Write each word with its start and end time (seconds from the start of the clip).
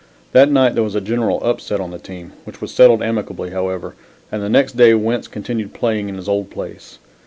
That 0.31 0.49
night 0.49 0.73
there 0.73 0.81
was 0.81 0.95
a 0.95 0.99
general 0.99 1.39
upset 1.43 1.79
on 1.79 1.91
the 1.91 1.99
team 1.99 2.33
which 2.43 2.59
was 2.59 2.73
settled 2.73 3.03
amicably, 3.03 3.51
however, 3.51 3.93
and 4.31 4.41
the 4.41 4.49
next 4.49 4.75
day 4.75 4.95
Wentz 4.95 5.27
continued 5.27 5.75
playing 5.75 6.09
in 6.09 6.15
his 6.15 6.27
old 6.27 6.49
place. 6.49 6.97